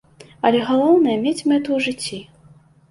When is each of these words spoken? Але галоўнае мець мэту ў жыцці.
Але 0.49 0.61
галоўнае 0.69 1.17
мець 1.27 1.45
мэту 1.53 1.69
ў 1.77 1.79
жыцці. 1.91 2.19